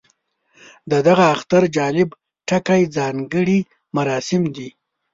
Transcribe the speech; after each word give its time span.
د 0.91 0.93
دغه 1.07 1.25
اختر 1.35 1.63
جالب 1.75 2.09
ټکی 2.47 2.81
ځانګړي 2.95 3.59
مراسم 3.95 4.41
دي. 4.55 4.69